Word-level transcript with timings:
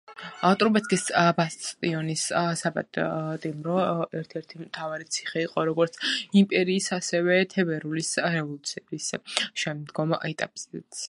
ტრუბეცკის 0.61 1.03
ბასტიონის 1.39 2.23
საპატიმრო 2.61 3.75
ერთ-ერთი 4.21 4.61
მთავარი 4.63 5.07
ციხე 5.17 5.45
იყო 5.49 5.67
როგორც 5.71 6.01
იმპერიის, 6.43 6.89
ასევე 6.99 7.39
თებერვლის 7.53 8.11
რევოლუციის 8.27 9.13
შემდგომ 9.67 10.19
ეტაპზეც. 10.33 10.99